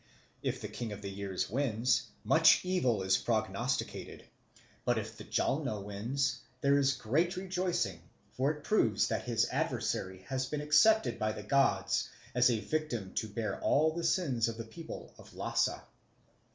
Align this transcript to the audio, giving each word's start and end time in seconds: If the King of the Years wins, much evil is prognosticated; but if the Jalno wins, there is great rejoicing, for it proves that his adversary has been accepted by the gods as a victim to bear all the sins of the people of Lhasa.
If 0.41 0.59
the 0.61 0.67
King 0.67 0.91
of 0.91 1.03
the 1.03 1.11
Years 1.11 1.47
wins, 1.47 2.07
much 2.23 2.65
evil 2.65 3.03
is 3.03 3.19
prognosticated; 3.19 4.25
but 4.83 4.97
if 4.97 5.15
the 5.15 5.23
Jalno 5.23 5.79
wins, 5.83 6.39
there 6.61 6.79
is 6.79 6.93
great 6.93 7.37
rejoicing, 7.37 8.01
for 8.31 8.49
it 8.49 8.63
proves 8.63 9.09
that 9.09 9.25
his 9.25 9.47
adversary 9.51 10.23
has 10.27 10.47
been 10.47 10.59
accepted 10.59 11.19
by 11.19 11.33
the 11.33 11.43
gods 11.43 12.09
as 12.33 12.49
a 12.49 12.61
victim 12.61 13.13
to 13.13 13.27
bear 13.29 13.59
all 13.61 13.91
the 13.93 14.03
sins 14.03 14.47
of 14.47 14.57
the 14.57 14.63
people 14.63 15.13
of 15.19 15.35
Lhasa. 15.35 15.83